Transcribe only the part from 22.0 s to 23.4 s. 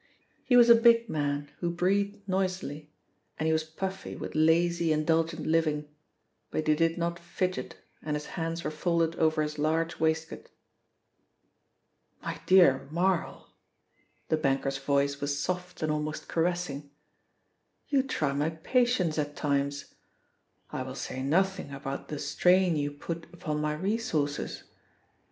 the strain you put